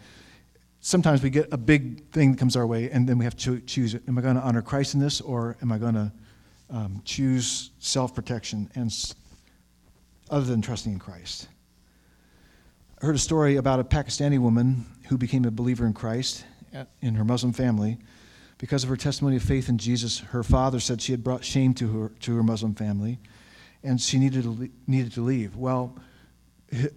[0.79, 3.59] Sometimes we get a big thing that comes our way, and then we have to
[3.61, 6.11] choose Am I going to honor Christ in this, or am I going to
[6.69, 8.91] um, choose self protection and
[10.29, 11.47] other than trusting in Christ?
[13.01, 16.45] I heard a story about a Pakistani woman who became a believer in Christ
[17.01, 17.97] in her Muslim family.
[18.57, 21.73] Because of her testimony of faith in Jesus, her father said she had brought shame
[21.75, 23.19] to her, to her Muslim family,
[23.83, 25.55] and she needed to, needed to leave.
[25.55, 25.97] Well,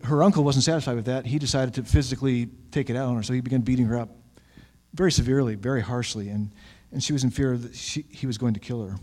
[0.04, 1.26] her uncle wasn't satisfied with that.
[1.26, 4.10] He decided to physically take it out on her, so he began beating her up
[4.94, 6.50] very severely, very harshly, and,
[6.92, 8.96] and she was in fear that she, he was going to kill her.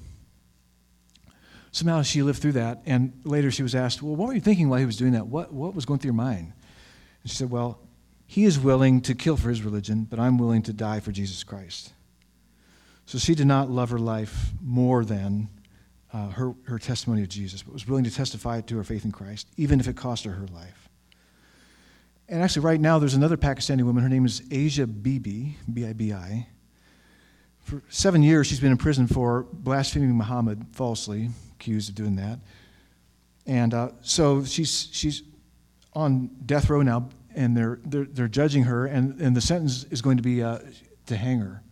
[1.71, 4.69] Somehow she lived through that, and later she was asked, Well, what were you thinking
[4.69, 5.27] while he was doing that?
[5.27, 6.53] What, what was going through your mind?
[7.23, 7.79] And she said, Well,
[8.33, 11.43] he is willing to kill for his religion, but I'm willing to die for Jesus
[11.43, 11.93] Christ.
[13.05, 15.49] So she did not love her life more than
[16.11, 19.11] uh, her, her testimony of Jesus, but was willing to testify to her faith in
[19.11, 20.89] Christ, even if it cost her her life.
[22.27, 24.01] And actually, right now, there's another Pakistani woman.
[24.01, 26.47] Her name is Asia Bibi, B I B I.
[27.59, 32.39] For seven years, she's been in prison for blaspheming Muhammad falsely, accused of doing that.
[33.45, 35.21] And uh, so she's, she's
[35.93, 40.01] on death row now, and they're, they're, they're judging her, and, and the sentence is
[40.01, 40.59] going to be uh,
[41.07, 41.63] to hang her.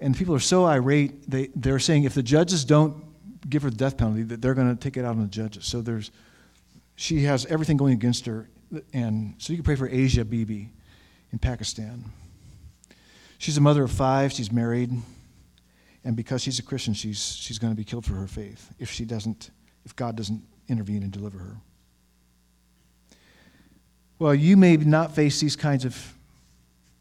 [0.00, 3.04] And people are so irate, they, they're saying if the judges don't
[3.48, 5.64] give her the death penalty, that they're going to take it out on the judges.
[5.64, 6.10] So there's,
[6.96, 8.48] she has everything going against her.
[8.92, 10.70] And so you can pray for Asia Bibi
[11.32, 12.04] in Pakistan.
[13.38, 14.92] She's a mother of five, she's married,
[16.04, 18.90] and because she's a Christian, she's, she's going to be killed for her faith if
[18.90, 19.50] she doesn't,
[19.84, 21.56] if God doesn't intervene and deliver her.
[24.22, 26.14] Well, you may not face these kinds of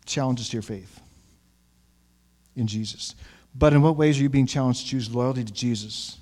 [0.08, 1.00] challenges to your faith
[2.56, 3.14] in Jesus.
[3.54, 6.18] But in what ways are you being challenged to choose loyalty to Jesus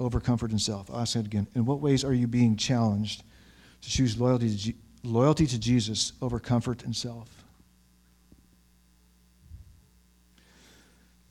[0.00, 0.90] over comfort and self?
[0.90, 1.46] I'll ask it again.
[1.54, 3.24] In what ways are you being challenged
[3.82, 7.28] to choose loyalty to, loyalty to Jesus over comfort and self?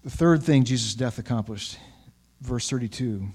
[0.03, 1.79] The third thing Jesus' death accomplished,
[2.39, 3.27] verse 32.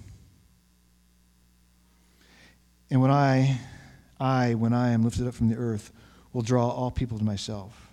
[2.93, 3.59] And when I
[4.21, 5.93] I, when I am lifted up from the earth,
[6.33, 7.91] will draw all people to myself.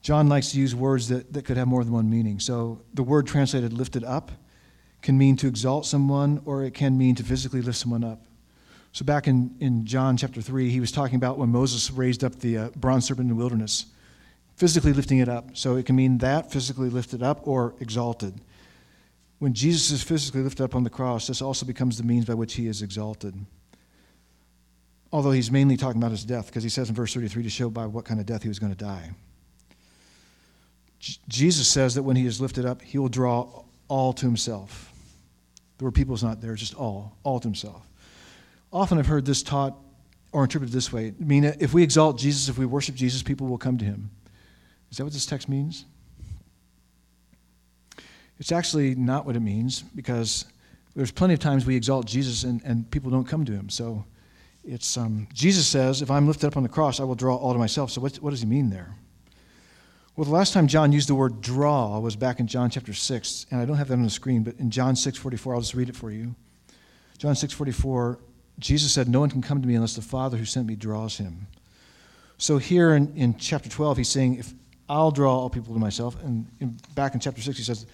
[0.00, 2.40] John likes to use words that, that could have more than one meaning.
[2.40, 4.32] So the word translated lifted up
[5.00, 8.24] can mean to exalt someone, or it can mean to physically lift someone up.
[8.92, 12.36] So back in, in John chapter 3, he was talking about when Moses raised up
[12.40, 13.86] the uh, bronze serpent in the wilderness,
[14.56, 15.56] physically lifting it up.
[15.56, 18.34] So it can mean that, physically lifted up, or exalted.
[19.38, 22.34] When Jesus is physically lifted up on the cross, this also becomes the means by
[22.34, 23.34] which he is exalted
[25.12, 27.68] although he's mainly talking about his death, because he says in verse 33 to show
[27.68, 29.10] by what kind of death he was going to die.
[30.98, 34.92] J- Jesus says that when he is lifted up, he will draw all to himself.
[35.78, 37.86] The word people is not there, just all, all to himself.
[38.72, 39.76] Often I've heard this taught
[40.32, 41.12] or interpreted this way.
[41.20, 44.10] I mean, if we exalt Jesus, if we worship Jesus, people will come to him.
[44.90, 45.84] Is that what this text means?
[48.38, 50.46] It's actually not what it means because
[50.96, 53.68] there's plenty of times we exalt Jesus and, and people don't come to him.
[53.68, 54.04] So
[54.64, 57.52] it's um, Jesus says, "If I'm lifted up on the cross, I will draw all
[57.52, 58.94] to myself." So what, what does he mean there?
[60.14, 63.46] Well, the last time John used the word "draw" was back in John chapter six,
[63.50, 65.60] and I don't have that on the screen, but in John six forty four, I'll
[65.60, 66.34] just read it for you.
[67.18, 68.18] John six forty four,
[68.58, 71.16] Jesus said, "No one can come to me unless the Father who sent me draws
[71.16, 71.46] him."
[72.38, 74.52] So here in, in chapter twelve, he's saying, "If
[74.88, 77.86] I'll draw all people to myself," and in, back in chapter six, he says,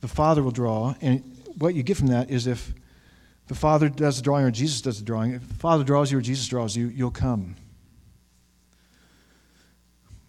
[0.00, 2.72] "The Father will draw." And what you get from that is if
[3.50, 6.18] the Father does the drawing or Jesus does the drawing, if the Father draws you
[6.18, 7.56] or Jesus draws you, you'll come.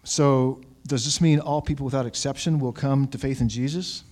[0.03, 4.03] So, does this mean all people without exception will come to faith in Jesus?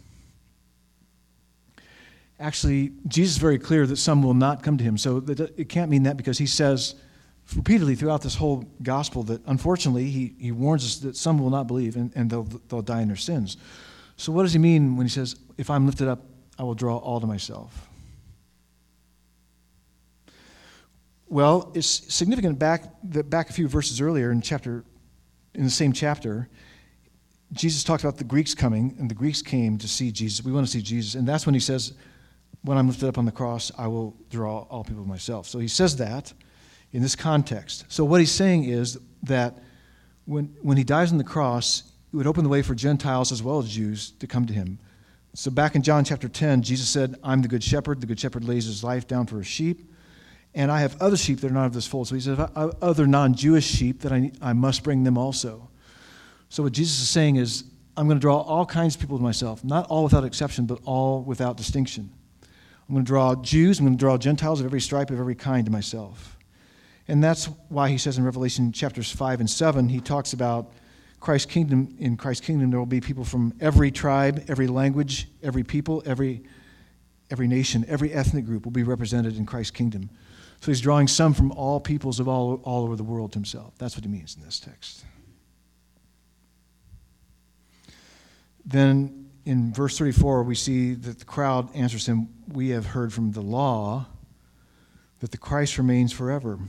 [2.40, 4.96] Actually, Jesus is very clear that some will not come to him.
[4.96, 6.94] So, it can't mean that because he says
[7.56, 11.66] repeatedly throughout this whole gospel that unfortunately he, he warns us that some will not
[11.66, 13.58] believe and, and they'll, they'll die in their sins.
[14.18, 16.22] So, what does he mean when he says, If I'm lifted up,
[16.60, 17.89] I will draw all to myself?
[21.32, 24.84] Well, it's significant back, back a few verses earlier in chapter,
[25.54, 26.50] in the same chapter,
[27.54, 30.44] Jesus talked about the Greeks coming, and the Greeks came to see Jesus.
[30.44, 31.14] We want to see Jesus.
[31.14, 31.94] And that's when he says,
[32.64, 35.48] When I'm lifted up on the cross, I will draw all people to myself.
[35.48, 36.34] So he says that
[36.94, 37.86] in this context.
[37.90, 39.60] So what he's saying is that
[40.26, 43.44] when, when he dies on the cross, it would open the way for Gentiles as
[43.44, 44.80] well as Jews to come to him.
[45.36, 48.02] So back in John chapter 10, Jesus said, I'm the good shepherd.
[48.02, 49.89] The good shepherd lays his life down for his sheep
[50.60, 52.10] and I have other sheep that are not of this fold.
[52.10, 55.70] So he says, other non Jewish sheep that I, I must bring them also.
[56.50, 57.64] So what Jesus is saying is,
[57.96, 60.82] I'm going to draw all kinds of people to myself, not all without exception, but
[60.84, 62.12] all without distinction.
[62.42, 65.34] I'm going to draw Jews, I'm going to draw Gentiles of every stripe, of every
[65.34, 66.38] kind to myself.
[67.08, 70.74] And that's why he says in Revelation chapters 5 and 7, he talks about
[71.22, 71.96] Christ's kingdom.
[72.00, 76.44] In Christ's kingdom, there will be people from every tribe, every language, every people, every,
[77.32, 80.10] every nation, every ethnic group will be represented in Christ's kingdom.
[80.62, 83.74] So he's drawing some from all peoples of all, all over the world to himself.
[83.78, 85.06] That's what he means in this text.
[88.66, 93.32] Then in verse 34, we see that the crowd answers him, We have heard from
[93.32, 94.08] the law
[95.22, 96.60] that the Christ remains forever.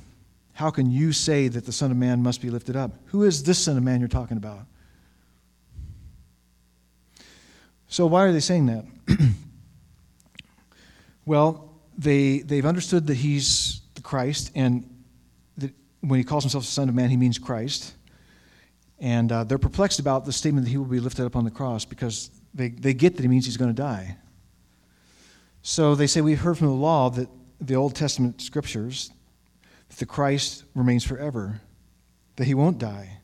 [0.54, 2.92] How can you say that the Son of Man must be lifted up?
[3.06, 4.66] Who is this Son of Man you're talking about?
[7.88, 8.84] So, why are they saying that?
[11.26, 14.88] well, they, they've understood that he's Christ, and
[15.58, 17.94] that when he calls himself the Son of Man, he means Christ.
[18.98, 21.50] And uh, they're perplexed about the statement that he will be lifted up on the
[21.50, 24.16] cross because they, they get that he means he's going to die.
[25.62, 27.28] So they say, We've heard from the law that
[27.60, 29.10] the Old Testament scriptures
[29.88, 31.60] that the Christ remains forever,
[32.36, 33.18] that he won't die.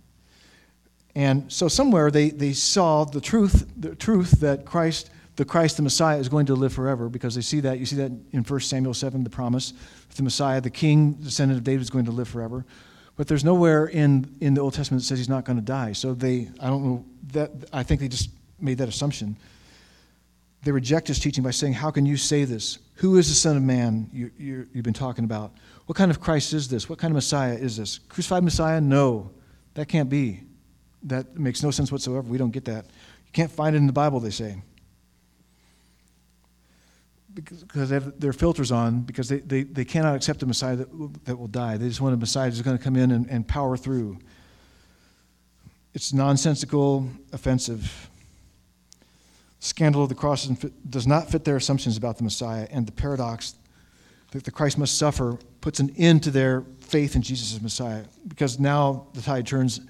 [1.15, 5.83] And so somewhere they, they saw the truth, the truth that Christ, the Christ, the
[5.83, 7.79] Messiah, is going to live forever because they see that.
[7.79, 9.73] You see that in 1 Samuel 7, the promise
[10.17, 12.65] the Messiah, the king, descendant of David, is going to live forever.
[13.17, 15.93] But there's nowhere in, in the Old Testament that says he's not going to die.
[15.93, 19.37] So they, I don't know, that, I think they just made that assumption.
[20.63, 22.79] They reject his teaching by saying, How can you say this?
[22.97, 25.53] Who is the Son of Man you, you, you've been talking about?
[25.87, 26.89] What kind of Christ is this?
[26.89, 27.99] What kind of Messiah is this?
[28.09, 28.81] Crucified Messiah?
[28.81, 29.31] No,
[29.75, 30.41] that can't be.
[31.05, 32.23] That makes no sense whatsoever.
[32.29, 32.87] We don't get that.
[32.87, 34.57] You can't find it in the Bible, they say
[37.37, 41.25] because they have their filters on because they, they, they cannot accept a Messiah that,
[41.27, 41.77] that will die.
[41.77, 44.19] They just want a Messiah who's going to come in and, and power through.
[45.95, 48.11] It's nonsensical, offensive.
[49.61, 50.47] Scandal of the cross
[50.89, 53.55] does not fit their assumptions about the Messiah, and the paradox
[54.33, 58.05] that the Christ must suffer puts an end to their faith in Jesus as Messiah
[58.29, 59.81] because now the tide turns.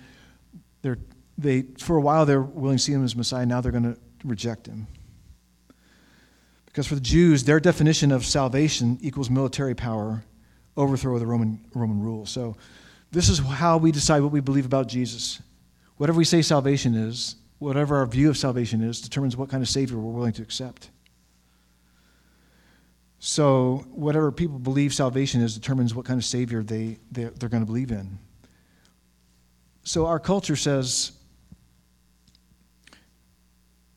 [0.83, 0.99] They're,
[1.39, 3.47] they, for a while, they're willing to see him as Messiah.
[3.47, 4.87] Now they're going to reject him.
[6.77, 10.23] Because for the Jews, their definition of salvation equals military power,
[10.77, 12.27] overthrow of the Roman, Roman rule.
[12.27, 12.55] So
[13.11, 15.41] this is how we decide what we believe about Jesus.
[15.97, 19.71] Whatever we say salvation is, whatever our view of salvation is, determines what kind of
[19.71, 20.91] Savior we're willing to accept.
[23.21, 27.63] So, whatever people believe salvation is determines what kind of Savior they, they're, they're going
[27.63, 28.19] to believe in.
[29.83, 31.13] So, our culture says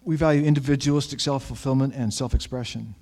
[0.10, 2.95] we value individualistic self fulfillment and self expression.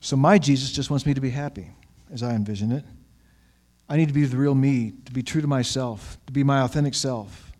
[0.00, 1.68] So my Jesus just wants me to be happy,
[2.10, 2.86] as I envision it.
[3.86, 6.62] I need to be the real me, to be true to myself, to be my
[6.62, 7.52] authentic self,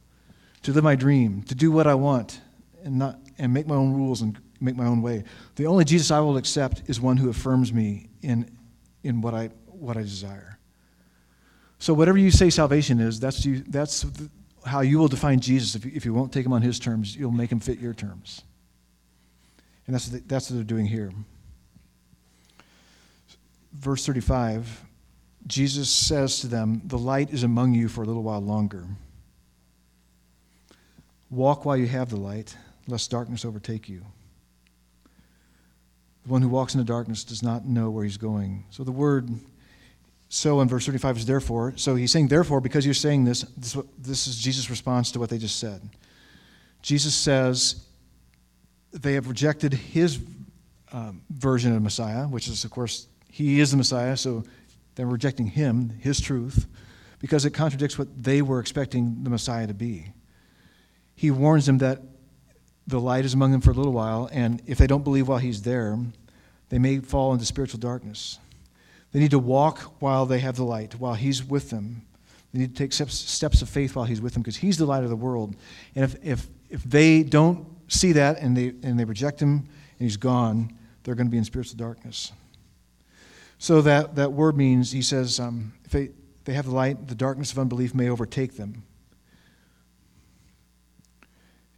[0.63, 2.41] to live my dream, to do what I want,
[2.83, 5.25] and not and make my own rules and make my own way.
[5.57, 8.51] The only Jesus I will accept is one who affirms me in,
[9.03, 10.59] in what, I, what I desire.
[11.79, 14.07] So, whatever you say salvation is, that's, you, that's
[14.65, 15.75] how you will define Jesus.
[15.75, 17.93] If you, if you won't take him on his terms, you'll make him fit your
[17.93, 18.43] terms.
[19.87, 21.13] And that's, the, that's what they're doing here.
[23.73, 24.83] Verse 35
[25.47, 28.85] Jesus says to them, The light is among you for a little while longer.
[31.31, 32.57] Walk while you have the light,
[32.89, 34.05] lest darkness overtake you.
[36.25, 38.65] The one who walks in the darkness does not know where he's going.
[38.71, 39.31] So the word
[40.29, 41.75] so in verse 35 is therefore.
[41.77, 45.31] So he's saying therefore because you're saying this, this, this is Jesus' response to what
[45.31, 45.81] they just said.
[46.83, 47.86] Jesus says
[48.93, 50.21] they have rejected his
[50.93, 54.45] um, version of Messiah, which is, of course, he is the Messiah, so
[54.95, 56.67] they're rejecting him, his truth,
[57.19, 60.07] because it contradicts what they were expecting the Messiah to be.
[61.15, 62.03] He warns them that
[62.87, 65.39] the light is among them for a little while, and if they don't believe while
[65.39, 65.99] he's there,
[66.69, 68.39] they may fall into spiritual darkness.
[69.13, 72.03] They need to walk while they have the light, while He's with them.
[72.53, 74.85] They need to take steps, steps of faith while He's with them because He's the
[74.85, 75.57] light of the world.
[75.95, 79.69] And if, if, if they don't see that and they, and they reject Him and
[79.99, 82.33] He's gone, they're going to be in spiritual darkness.
[83.59, 86.11] So that, that word means, He says, um, if they,
[86.45, 88.83] they have the light, the darkness of unbelief may overtake them.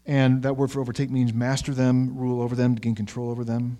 [0.06, 3.76] And that word for overtake means master them, rule over them, gain control over them.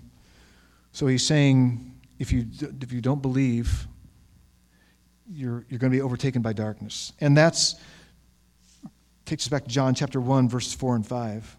[0.93, 2.47] So he's saying if you,
[2.83, 3.87] if you don't believe,
[5.31, 7.13] you're, you're going to be overtaken by darkness.
[7.21, 7.77] And that's
[9.29, 11.57] takes us back to John chapter 1, verses 4 and 5,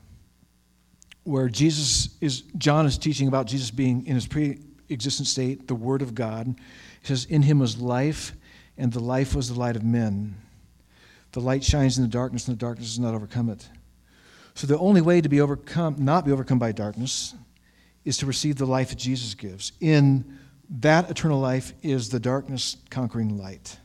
[1.23, 4.59] where Jesus is, John is teaching about Jesus being in his pre
[4.89, 6.47] existent state, the Word of God.
[6.47, 8.33] He says, In him was life,
[8.75, 10.35] and the life was the light of men.
[11.31, 13.69] The light shines in the darkness, and the darkness does not overcome it.
[14.55, 17.35] So the only way to be overcome, not be overcome by darkness,
[18.03, 19.73] is to receive the life that Jesus gives.
[19.79, 20.39] In
[20.71, 23.77] that eternal life is the darkness conquering light.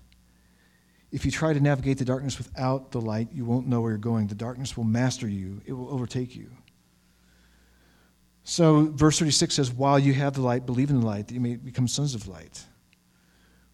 [1.14, 3.98] If you try to navigate the darkness without the light, you won't know where you're
[3.98, 4.26] going.
[4.26, 6.50] The darkness will master you, it will overtake you.
[8.42, 11.40] So, verse 36 says, While you have the light, believe in the light, that you
[11.40, 12.64] may become sons of light.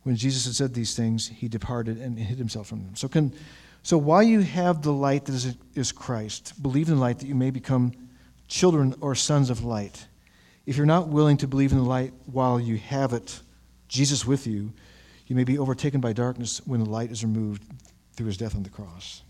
[0.03, 2.95] When Jesus had said these things, he departed and hid himself from them.
[2.95, 3.33] So, can,
[3.83, 7.27] so while you have the light that is, is Christ, believe in the light that
[7.27, 7.93] you may become
[8.49, 10.07] children or sons of light.
[10.67, 13.41] If you're not willing to believe in the light while you have it,
[13.89, 14.75] Jesus with you,
[15.31, 17.63] you may be overtaken by darkness when the light is removed
[18.15, 19.23] through his death on the cross.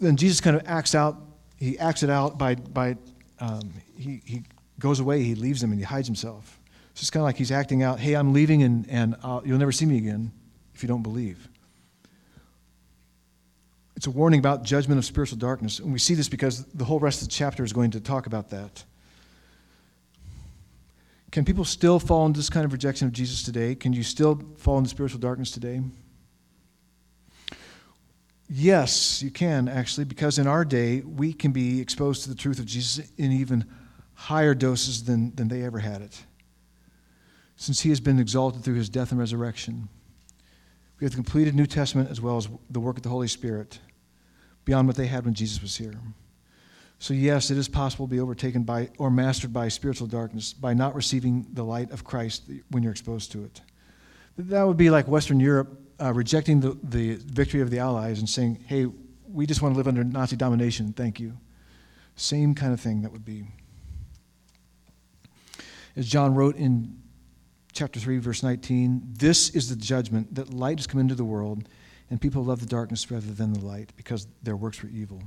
[0.00, 1.16] Then Jesus kind of acts out,
[1.58, 2.96] he acts it out by, by
[3.40, 4.44] um, he, he
[4.78, 6.60] goes away, he leaves them, and he hides himself.
[6.94, 9.58] So it's kind of like he's acting out, hey, I'm leaving, and, and uh, you'll
[9.58, 10.30] never see me again
[10.72, 11.48] if you don't believe.
[13.96, 15.80] It's a warning about judgment of spiritual darkness.
[15.80, 18.28] And we see this because the whole rest of the chapter is going to talk
[18.28, 18.84] about that.
[21.36, 23.74] Can people still fall into this kind of rejection of Jesus today?
[23.74, 25.82] Can you still fall into spiritual darkness today?
[28.48, 32.58] Yes, you can actually, because in our day, we can be exposed to the truth
[32.58, 33.66] of Jesus in even
[34.14, 36.24] higher doses than, than they ever had it.
[37.56, 39.90] Since he has been exalted through his death and resurrection,
[40.98, 43.78] we have the completed New Testament as well as the work of the Holy Spirit
[44.64, 46.00] beyond what they had when Jesus was here.
[46.98, 50.72] So, yes, it is possible to be overtaken by or mastered by spiritual darkness by
[50.72, 53.60] not receiving the light of Christ when you're exposed to it.
[54.38, 58.28] That would be like Western Europe uh, rejecting the, the victory of the Allies and
[58.28, 58.86] saying, hey,
[59.30, 61.36] we just want to live under Nazi domination, thank you.
[62.16, 63.46] Same kind of thing that would be.
[65.96, 67.02] As John wrote in
[67.72, 71.68] chapter 3, verse 19, this is the judgment that light has come into the world,
[72.10, 75.22] and people love the darkness rather than the light because their works were evil.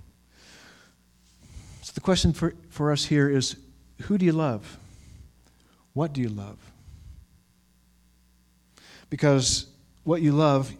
[1.89, 3.55] So the question for, for us here is
[4.03, 4.77] who do you love?
[5.93, 6.59] What do you love?
[9.09, 9.65] Because
[10.03, 10.71] what you love,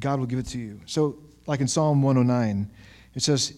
[0.00, 0.80] God will give it to you.
[0.84, 2.68] So, like in Psalm 109,
[3.14, 3.56] it says,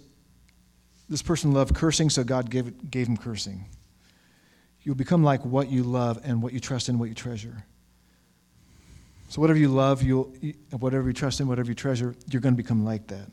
[1.09, 3.64] This person loved cursing, so God gave, gave him cursing.
[4.82, 7.64] You'll become like what you love and what you trust in, what you treasure.
[9.30, 10.34] So, whatever you love, you'll,
[10.78, 13.30] whatever you trust in, whatever you treasure, you're going to become like that.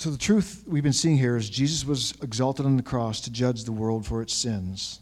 [0.00, 3.30] So, the truth we've been seeing here is Jesus was exalted on the cross to
[3.30, 5.00] judge the world for its sins,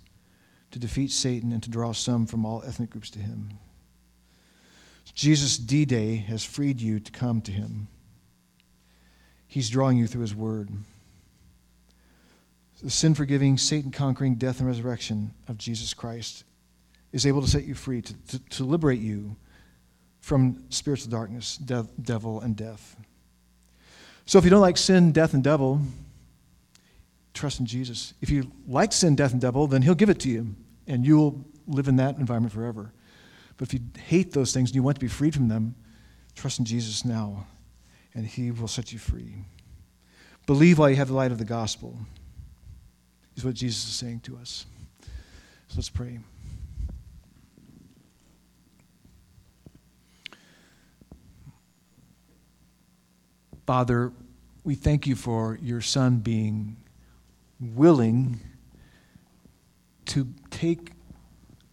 [0.72, 3.60] to defeat Satan, and to draw some from all ethnic groups to him.
[5.14, 7.86] Jesus' D Day has freed you to come to him.
[9.46, 10.68] He's drawing you through his word.
[12.82, 16.42] The sin forgiving, Satan conquering death and resurrection of Jesus Christ
[17.12, 19.36] is able to set you free, to, to, to liberate you
[20.18, 22.96] from spiritual darkness, devil, and death.
[24.28, 25.80] So if you don't like sin, death, and devil,
[27.32, 28.12] trust in Jesus.
[28.20, 30.54] If you like sin, death, and devil, then he'll give it to you,
[30.86, 32.92] and you'll live in that environment forever.
[33.56, 35.74] But if you hate those things and you want to be freed from them,
[36.34, 37.46] trust in Jesus now,
[38.14, 39.34] and He will set you free.
[40.46, 41.98] Believe while you have the light of the gospel,
[43.34, 44.66] is what Jesus is saying to us.
[45.68, 46.18] So let's pray.
[53.68, 54.14] Father,
[54.64, 56.78] we thank you for your Son being
[57.60, 58.40] willing
[60.06, 60.92] to take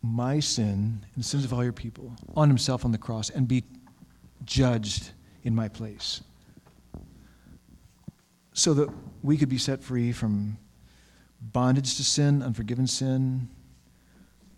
[0.01, 3.47] my sin and the sins of all your people on himself on the cross and
[3.47, 3.63] be
[4.43, 5.11] judged
[5.45, 6.21] in my place
[8.51, 8.89] so that
[9.23, 10.57] we could be set free from
[11.39, 13.47] bondage to sin, unforgiven sin,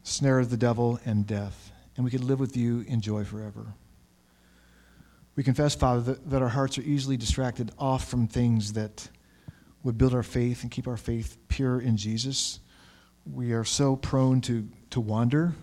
[0.02, 1.72] snare of the devil, and death.
[1.98, 3.76] And we could live with you in joy forever.
[5.38, 9.08] We confess, Father, that, that our hearts are easily distracted off from things that
[9.84, 12.60] would build our faith and keep our faith pure in Jesus.
[13.26, 15.54] We are so prone to to wander.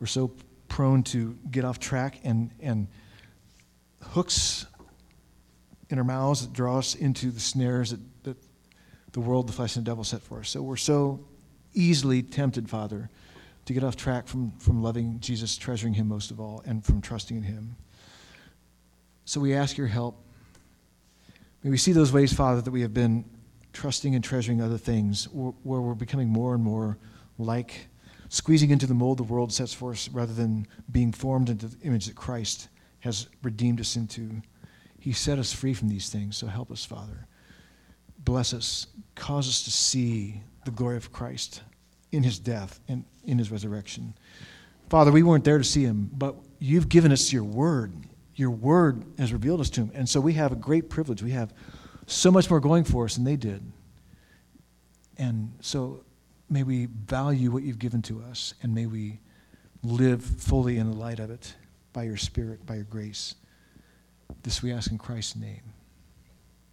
[0.00, 0.32] We're so
[0.68, 2.88] prone to get off track and, and
[4.02, 4.66] hooks
[5.88, 8.36] in our mouths that draw us into the snares that, that
[9.12, 10.50] the world, the flesh, and the devil set for us.
[10.50, 11.24] So we're so
[11.72, 13.08] easily tempted, Father,
[13.64, 17.00] to get off track from, from loving Jesus, treasuring him most of all, and from
[17.00, 17.76] trusting in him.
[19.26, 20.24] So we ask your help.
[21.64, 23.24] May we see those ways, Father, that we have been
[23.72, 26.96] trusting and treasuring other things, where we're becoming more and more
[27.36, 27.88] like
[28.28, 31.76] squeezing into the mold the world sets for us rather than being formed into the
[31.84, 32.68] image that Christ
[33.00, 34.42] has redeemed us into.
[35.00, 37.26] He set us free from these things, so help us, Father.
[38.20, 38.86] Bless us.
[39.16, 41.62] Cause us to see the glory of Christ
[42.12, 44.14] in his death and in his resurrection.
[44.88, 47.92] Father, we weren't there to see him, but you've given us your word.
[48.36, 49.90] Your word has revealed us to him.
[49.94, 51.22] And so we have a great privilege.
[51.22, 51.52] We have
[52.06, 53.62] so much more going for us than they did.
[55.18, 56.04] And so
[56.48, 59.20] may we value what you've given to us, and may we
[59.82, 61.54] live fully in the light of it
[61.92, 63.34] by your Spirit, by your grace.
[64.42, 65.62] This we ask in Christ's name.